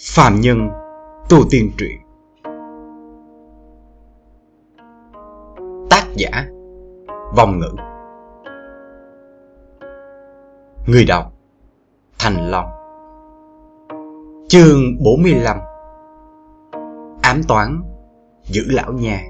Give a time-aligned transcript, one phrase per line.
[0.00, 0.70] Phàm Nhân
[1.28, 1.98] Tu Tiên Truyện.
[5.90, 6.46] Tác giả,
[7.36, 7.70] Vòng ngữ.
[10.86, 11.32] Người đọc,
[12.18, 12.66] Thành Long.
[14.48, 15.58] Chương 45
[17.22, 17.82] Ám toán,
[18.42, 19.22] Giữ lão nhà.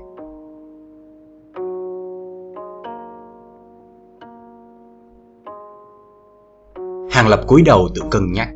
[7.11, 8.49] Hàng Lập cúi đầu tự cân nhắc.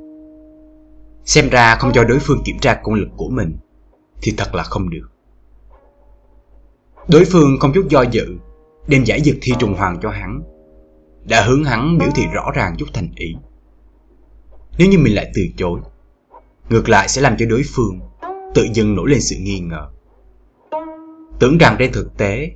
[1.24, 3.56] Xem ra không cho đối phương kiểm tra công lực của mình
[4.22, 5.08] Thì thật là không được.
[7.08, 8.26] Đối phương không chút do dự,
[8.88, 10.42] Đem giải dược thi trùng hoàng cho hắn,
[11.24, 13.34] Đã hướng hắn biểu thị rõ ràng chút thành ý.
[14.78, 15.80] Nếu như mình lại từ chối,
[16.70, 18.00] Ngược lại sẽ làm cho đối phương
[18.54, 19.88] Tự dưng nổi lên sự nghi ngờ.
[21.40, 22.50] Tưởng rằng trên thực tế,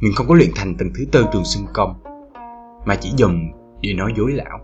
[0.00, 2.02] Mình không có luyện thành tầng thứ tư trường sinh công,
[2.84, 3.50] Mà chỉ dùng
[3.82, 4.60] để nói dối lão.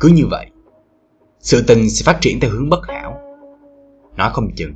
[0.00, 0.51] Cứ như vậy
[1.42, 3.20] sự tình sẽ phát triển theo hướng bất hảo.
[4.16, 4.74] Nói không chừng,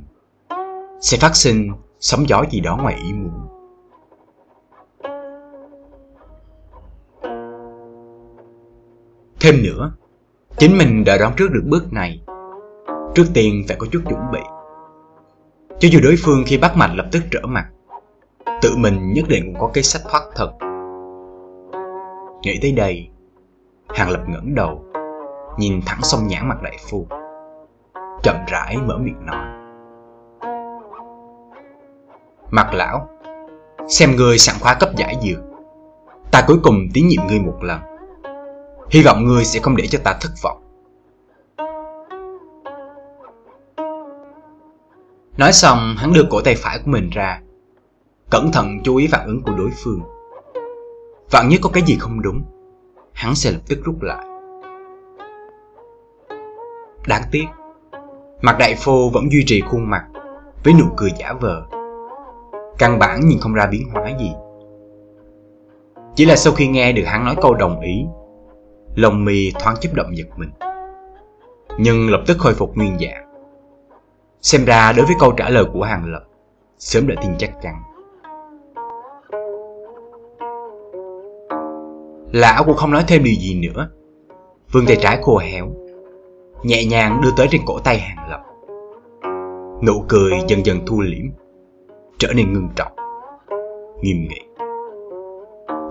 [1.01, 3.47] sẽ phát sinh sóng gió gì đó ngoài ý muốn.
[9.39, 9.91] Thêm nữa,
[10.57, 12.21] chính mình đã đoán trước được bước này.
[13.15, 14.39] Trước tiên phải có chút chuẩn bị.
[15.79, 17.67] Cho dù đối phương khi bắt mạch lập tức trở mặt,
[18.61, 20.51] tự mình nhất định cũng có cái sách thoát thật.
[22.41, 23.09] Nghĩ tới đây,
[23.89, 24.85] Hàng Lập ngẩng đầu,
[25.57, 27.07] nhìn thẳng sông nhãn mặt đại phu.
[28.23, 29.57] Chậm rãi mở miệng nói.
[32.51, 33.09] Mặt lão,
[33.87, 35.39] xem ngươi sẵn khóa cấp giải dược.
[36.31, 37.81] Ta cuối cùng tín nhiệm ngươi một lần.
[38.91, 40.63] Hy vọng ngươi sẽ không để cho ta thất vọng.
[45.37, 47.41] Nói xong, hắn đưa cổ tay phải của mình ra.
[48.29, 50.01] Cẩn thận chú ý phản ứng của đối phương.
[51.31, 52.43] Vạn nhất có cái gì không đúng,
[53.13, 54.25] hắn sẽ lập tức rút lại.
[57.07, 57.45] Đáng tiếc,
[58.41, 60.05] Mặt đại phô vẫn duy trì khuôn mặt
[60.63, 61.63] Với nụ cười giả vờ.
[62.77, 64.31] Căn bản nhìn không ra biến hóa gì.
[66.15, 68.05] Chỉ là sau khi nghe được hắn nói câu đồng ý
[68.95, 70.49] Lòng mì thoáng chấp động giật mình,
[71.77, 73.27] Nhưng lập tức khôi phục nguyên dạng.
[74.41, 76.23] Xem ra đối với câu trả lời của Hàng Lập,
[76.77, 77.75] Sớm đã tin chắc chắn.
[82.31, 83.89] Lão cũng không nói thêm điều gì nữa.
[84.71, 85.86] Vương tay trái khô héo
[86.63, 88.43] nhẹ nhàng đưa tới trên cổ tay hàng lập.
[89.83, 91.25] Nụ cười dần dần thu liễm,
[92.17, 92.91] trở nên ngưng trọng,
[94.01, 94.41] nghiêm nghị.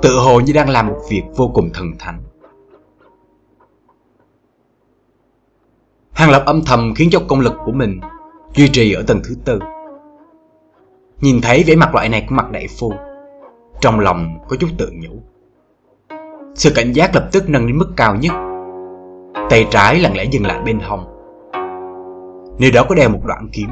[0.03, 2.23] Tự hồ như đang làm một việc vô cùng thần thánh.
[6.13, 8.01] Hàng lập âm thầm khiến cho công lực của mình
[8.55, 9.59] duy trì ở tầng thứ tư.
[11.21, 12.93] Nhìn thấy vẻ mặt loại này của mặt đại phu,
[13.81, 15.23] trong lòng có chút tự nhủ.
[16.55, 18.33] Sự cảnh giác lập tức nâng đến mức cao nhất
[19.51, 21.05] tay trái lặng lẽ dừng lại bên hông.
[22.59, 23.71] Nơi đó có đeo một đoạn kiếm,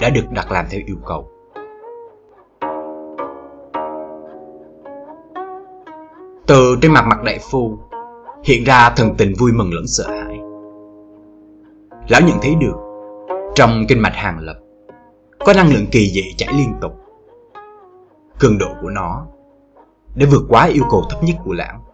[0.00, 1.28] đã được đặt làm theo yêu cầu.
[6.46, 7.78] Từ trên mặt mặt đại phu,
[8.44, 10.38] hiện ra thần tình vui mừng lẫn sợ hãi.
[12.08, 12.76] Lão nhận thấy được,
[13.54, 14.56] trong kinh mạch hàng lập,
[15.38, 16.92] có năng lượng kỳ dị chảy liên tục.
[18.40, 19.26] Cường độ của nó
[20.14, 21.87] để vượt quá yêu cầu thấp nhất của lão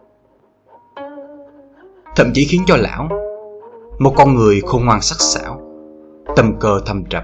[2.15, 3.09] thậm chí khiến cho lão,
[3.99, 5.61] một con người khôn ngoan sắc sảo,
[6.35, 7.23] tâm cơ thâm trầm.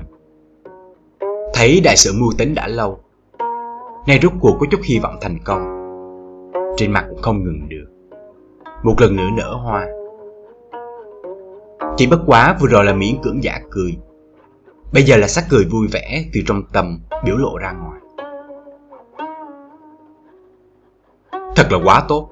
[1.54, 3.00] Thấy đại sự mưu tính đã lâu,
[4.08, 5.82] nay rút cuộc có chút hy vọng thành công.
[6.78, 7.88] Trên mặt cũng không ngừng được.
[8.84, 9.88] Một lần nữa nở hoa.
[11.98, 13.98] Chỉ bất quá vừa rồi là miễn cưỡng giả cười.
[14.94, 18.02] Bây giờ là sắc cười vui vẻ từ trong tâm biểu lộ ra ngoài.
[21.56, 22.30] Thật là quá tốt.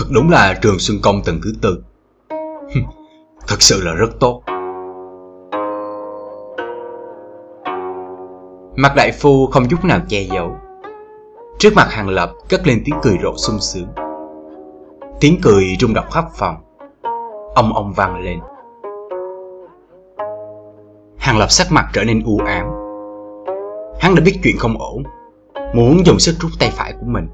[0.00, 1.82] Thật đúng là trường xuân công tầng thứ tư.
[3.48, 4.42] Thật sự là rất tốt.
[8.76, 10.56] Mặt đại phu không chút nào che giấu.
[11.58, 13.86] Trước mặt hàng lập cất lên tiếng cười rộ sung sướng.
[15.20, 16.56] Tiếng cười rung động khắp phòng.
[17.54, 18.38] Ông ông vang lên.
[21.18, 22.66] Hàng lập sắc mặt trở nên u ám.
[24.00, 25.02] Hắn đã biết chuyện không ổn,
[25.74, 27.28] Muốn dùng sức rút tay phải của mình,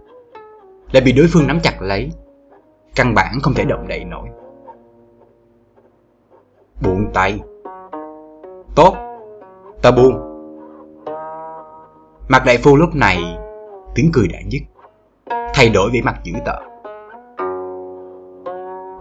[0.92, 2.10] Lại bị đối phương nắm chặt lấy
[2.96, 4.28] căn bản không thể động đậy nổi.
[6.82, 7.40] Buông tay.
[8.74, 8.94] Tốt.
[9.82, 10.18] Ta buông.
[12.28, 13.38] Mặt đại phu lúc này
[13.94, 14.62] tiếng cười đã dứt.
[15.54, 16.62] Thay đổi vẻ mặt dữ tợn.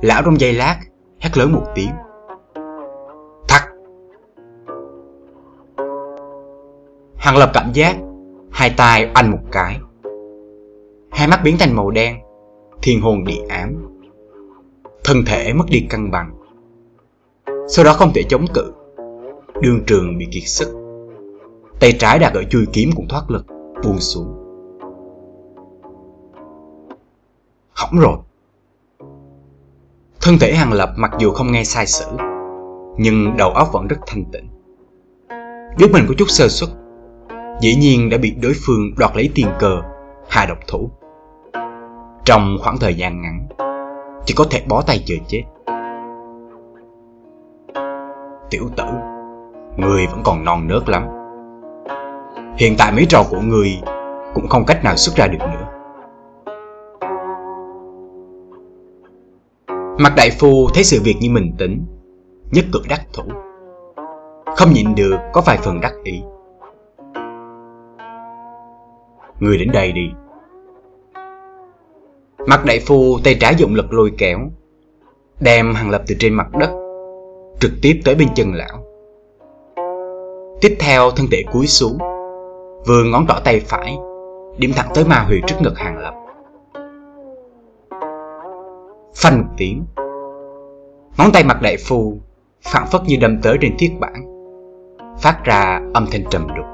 [0.01, 0.77] Lão trong giây lát
[1.19, 1.91] hét lớn một tiếng.
[3.47, 3.61] Thật.
[7.17, 7.95] Hằng lập cảm giác,
[8.51, 9.79] hai tay anh một cái.
[11.11, 12.24] Hai mắt biến thành màu đen
[12.85, 13.75] thiên hồn địa ám.
[15.03, 16.31] Thân thể mất đi cân bằng.
[17.67, 18.73] Sau đó không thể chống cự.
[19.61, 20.67] Đương trường bị kiệt sức.
[21.79, 23.45] Tay trái đặt ở chui kiếm cũng thoát lực,
[23.83, 24.27] Buông xuống.
[27.73, 28.17] Hỏng rồi.
[30.21, 32.05] Thân thể Hàng Lập mặc dù không nghe sai sử
[32.97, 34.47] Nhưng đầu óc vẫn rất thanh tịnh.
[35.77, 36.69] Biết mình có chút sơ suất,
[37.61, 39.81] Dĩ nhiên đã bị đối phương đoạt lấy tiền cờ,
[40.29, 40.89] Hạ độc thủ.
[42.25, 43.47] Trong khoảng thời gian ngắn,
[44.25, 45.43] Chỉ có thể bó tay chờ chết.
[48.49, 48.83] Tiểu tử,
[49.77, 51.07] Người vẫn còn non nớt lắm.
[52.57, 53.81] Hiện tại mấy trò của người
[54.33, 55.67] Cũng không cách nào xuất ra được nữa.
[59.99, 61.85] Mặt đại phu thấy sự việc như mình tính,
[62.51, 63.23] Nhất cử đắc thủ.
[64.55, 66.21] Không nhịn được có vài phần đắc ý.
[69.39, 70.09] Người đến đây đi.
[72.47, 74.39] Mặt đại phu tay trái dụng lực lôi kéo,
[75.39, 76.69] Đem hàng lập từ trên mặt đất,
[77.59, 78.85] Trực tiếp tới bên chân lão.
[80.61, 81.97] Tiếp theo thân thể cúi xuống,
[82.87, 83.97] Vừa ngón trỏ tay phải,
[84.57, 86.13] Điểm thẳng tới ma huyệt trước ngực hàng lập.
[89.15, 89.85] Phanh một tiếng,
[91.17, 92.17] Ngón tay mặt đại phu
[92.61, 94.25] phản phất như đâm tới trên thiết bản,
[95.19, 96.65] Phát ra âm thanh trầm đục.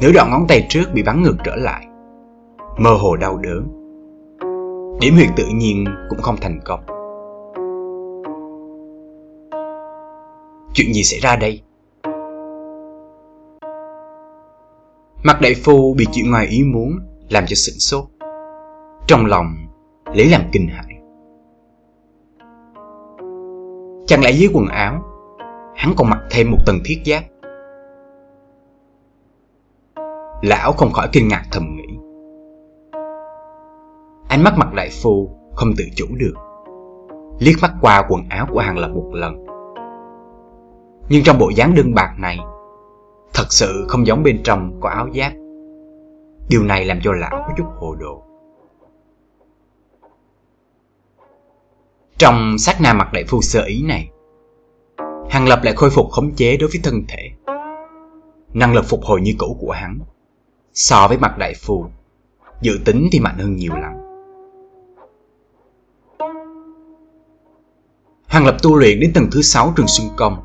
[0.00, 1.86] Nửa đoạn ngón tay trước bị bắn ngược trở lại
[2.78, 3.68] Mơ hồ đau đớn.
[5.00, 6.80] Điểm huyệt tự nhiên cũng không thành công.
[10.74, 11.62] Chuyện gì xảy ra đây?
[15.22, 16.98] Mặt đại phu bị chuyện ngoài ý muốn
[17.30, 18.04] Làm cho sửng sốt.
[19.06, 19.46] Trong lòng
[20.14, 20.94] lấy làm kinh hãi.
[24.06, 25.02] Chẳng lẽ dưới quần áo,
[25.76, 27.22] Hắn còn mặc thêm một tầng thiết giáp.
[30.42, 32.07] Lão không khỏi kinh ngạc thầm nghĩ.
[34.38, 36.34] Ánh mắt mặt đại phu không tự chủ được.
[37.38, 39.46] Liếc mắt qua quần áo của hàng lập một lần.
[41.08, 42.38] Nhưng trong bộ dáng đơn bạc này,
[43.34, 45.32] Thật sự không giống bên trong có áo giáp.
[46.48, 48.22] Điều này làm cho lão có chút hồ đồ.
[52.18, 54.10] Trong sát na mặt đại phu sơ ý này,
[55.30, 57.30] Hàng Lập lại khôi phục khống chế đối với thân thể.
[58.54, 59.98] Năng lực phục hồi như cũ của hắn
[60.72, 61.86] So với mặt đại phu,
[62.60, 63.97] Dự tính thì mạnh hơn nhiều lắm.
[68.38, 70.36] Hàng Lập tu luyện đến tầng thứ 6 trường xuân công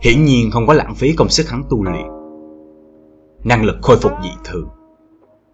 [0.00, 2.06] Hiển nhiên không có lãng phí công sức hắn tu luyện
[3.44, 4.68] Năng lực khôi phục dị thường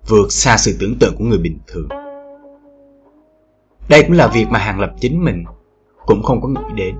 [0.08, 1.88] Vượt xa sự tưởng tượng của người bình thường
[3.88, 5.44] đây cũng là việc mà Hàng Lập chính mình
[6.06, 6.96] cũng không có nghĩ đến.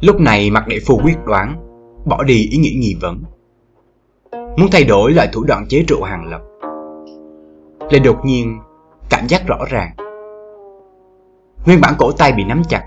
[0.00, 1.56] Lúc này mặt đệ phu quyết đoán,
[2.04, 3.22] bỏ đi ý nghĩ nghi vấn.
[4.32, 6.40] Muốn thay đổi loại thủ đoạn chế trụ Hàng Lập.
[7.90, 8.58] Lại đột nhiên,
[9.10, 9.90] cảm giác rõ ràng.
[11.66, 12.86] Nguyên bản cổ tay bị nắm chặt,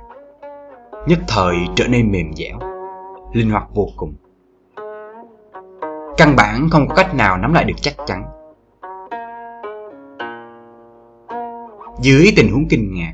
[1.08, 2.60] nhất thời trở nên mềm dẻo,
[3.34, 4.16] linh hoạt vô cùng.
[6.18, 8.24] Căn bản không có cách nào nắm lại được chắc chắn.
[12.02, 13.14] Dưới tình huống kinh ngạc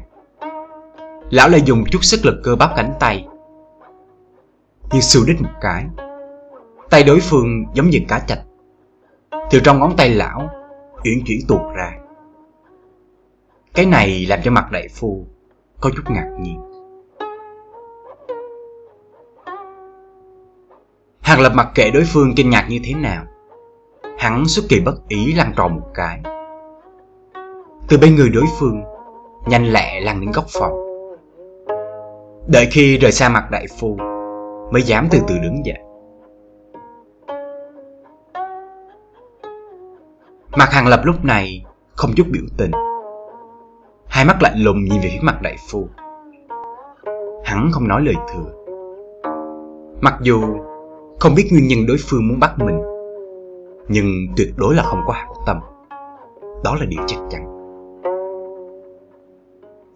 [1.30, 3.28] Lão lại dùng chút sức lực cơ bắp cánh tay
[4.92, 5.86] Nhưng siêu đích một cái
[6.90, 8.42] Tay đối phương giống như cá chạch
[9.52, 10.50] Từ trong ngón tay lão
[11.06, 11.92] Uyển chuyển tuột ra
[13.74, 15.28] Cái này làm cho mặt đại phu
[15.82, 16.62] có chút ngạc nhiên.
[21.22, 23.24] Hàng lập mặc kệ đối phương kinh ngạc như thế nào,
[24.18, 26.22] Hắn xuất kỳ bất ý lăn tròn một cái.
[27.88, 28.82] Từ bên người đối phương,
[29.48, 30.72] Nhanh lẹ lăn đến góc phòng.
[32.48, 33.98] Đợi khi rời xa mặt đại phu,
[34.72, 35.80] Mới dám từ từ đứng dậy.
[40.58, 42.72] Mặt hàng lập lúc này Không chút biểu tình.
[44.20, 45.88] Hai mắt lạnh lùng nhìn về phía mặt đại phu.
[47.44, 48.52] Hắn không nói lời thừa.
[50.02, 50.42] Mặc dù
[51.20, 52.80] không biết nguyên nhân đối phương muốn bắt mình,
[53.88, 55.60] Nhưng tuyệt đối là không có hảo tâm.
[56.64, 57.46] Đó là điều chắc chắn.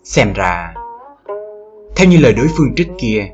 [0.03, 0.73] Xem ra,
[1.95, 3.31] Theo như lời đối phương trước kia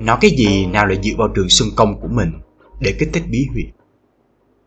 [0.00, 2.32] Nói cái gì nào lại dựa vào trường xuân công của mình
[2.80, 3.66] Để kích thích bí huyệt?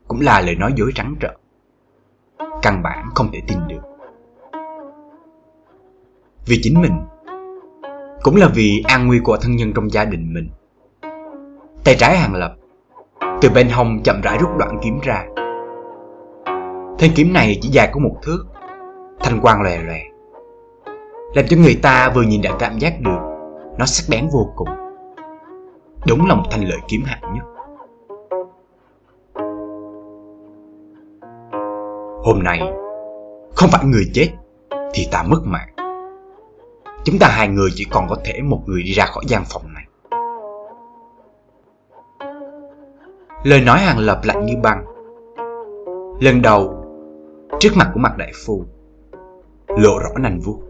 [0.08, 1.36] Cũng là lời nói dối trắng trợn.
[2.62, 3.97] Căn bản không thể tin được.
[6.48, 6.94] Vì chính mình
[8.22, 10.50] Cũng là vì an nguy của thân nhân trong gia đình mình
[11.84, 12.56] Tay trái hàng lập
[13.42, 15.26] Từ bên hông chậm rãi rút đoạn kiếm ra
[17.00, 18.46] Thanh kiếm này chỉ dài có một thước
[19.20, 20.00] Thanh quang lòe lòe
[21.34, 23.20] làm cho người ta vừa nhìn đã cảm giác được
[23.78, 24.70] nó sắc bén vô cùng.
[26.08, 27.46] Đúng là một thanh lợi kiếm hạng nhất.
[32.24, 32.60] Hôm nay,
[33.56, 34.28] không phải người chết
[34.94, 35.77] thì ta mất mạng
[37.08, 39.64] chúng ta hai người chỉ còn có thể một người đi ra khỏi gian phòng
[39.74, 39.84] này.
[43.44, 44.86] Lời nói hàng lập lạnh như băng.
[46.20, 46.86] Lần đầu,
[47.60, 48.66] trước mặt của mặt đại phu,
[49.68, 50.67] lộ rõ nành vuốt.